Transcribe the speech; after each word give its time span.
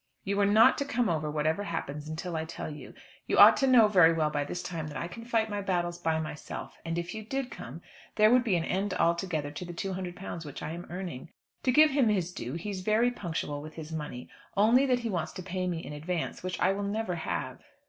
You 0.23 0.39
are 0.39 0.47
not 0.47 0.79
to 0.79 0.83
come 0.85 1.09
over, 1.09 1.29
whatever 1.29 1.61
happens, 1.61 2.09
until 2.09 2.35
I 2.35 2.43
tell 2.43 2.71
you. 2.71 2.95
You 3.27 3.37
ought 3.37 3.55
to 3.57 3.67
know 3.67 3.87
very 3.87 4.11
well 4.13 4.31
by 4.31 4.43
this 4.43 4.63
time 4.63 4.87
that 4.87 4.97
I 4.97 5.07
can 5.07 5.23
fight 5.23 5.47
my 5.47 5.61
battles 5.61 5.99
by 5.99 6.19
myself; 6.19 6.75
and 6.83 6.97
if 6.97 7.13
you 7.13 7.23
did 7.23 7.51
come, 7.51 7.83
there 8.15 8.31
would 8.31 8.43
be 8.43 8.55
an 8.55 8.63
end 8.63 8.95
altogether 8.95 9.51
to 9.51 9.63
the 9.63 9.75
£200 9.75 10.43
which 10.43 10.63
I 10.63 10.71
am 10.71 10.87
earning. 10.89 11.29
To 11.61 11.71
give 11.71 11.91
him 11.91 12.09
his 12.09 12.31
due, 12.33 12.53
he's 12.53 12.81
very 12.81 13.11
punctual 13.11 13.61
with 13.61 13.75
his 13.75 13.91
money, 13.91 14.27
only 14.57 14.87
that 14.87 15.01
he 15.01 15.09
wants 15.11 15.33
to 15.33 15.43
pay 15.43 15.67
me 15.67 15.85
in 15.85 15.93
advance, 15.93 16.41
which 16.41 16.59
I 16.59 16.73
will 16.73 16.81
never 16.81 17.13
have. 17.13 17.59